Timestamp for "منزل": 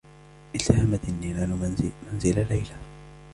2.11-2.47